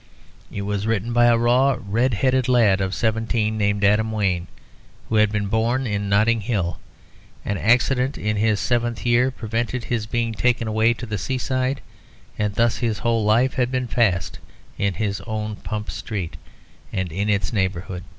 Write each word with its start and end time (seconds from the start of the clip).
It 0.51 0.63
was 0.63 0.87
written 0.87 1.13
by 1.13 1.25
a 1.25 1.37
raw, 1.37 1.77
red 1.79 2.15
headed 2.15 2.49
lad 2.49 2.81
of 2.81 2.95
seventeen, 2.95 3.55
named 3.55 3.83
Adam 3.83 4.11
Wayne, 4.11 4.47
who 5.09 5.17
had 5.17 5.31
been 5.31 5.45
born 5.45 5.85
in 5.85 6.09
Notting 6.09 6.41
Hill. 6.41 6.79
An 7.45 7.59
accident 7.59 8.17
in 8.17 8.35
his 8.37 8.59
seventh 8.59 9.05
year 9.05 9.29
prevented 9.29 9.83
his 9.83 10.07
being 10.07 10.33
taken 10.33 10.67
away 10.67 10.95
to 10.95 11.05
the 11.05 11.19
seaside, 11.19 11.81
and 12.39 12.55
thus 12.55 12.77
his 12.77 12.97
whole 13.05 13.23
life 13.23 13.53
had 13.53 13.69
been 13.69 13.87
passed 13.87 14.39
in 14.75 14.95
his 14.95 15.21
own 15.27 15.57
Pump 15.57 15.91
Street, 15.91 16.35
and 16.91 17.11
in 17.11 17.29
its 17.29 17.53
neighbourhood. 17.53 18.03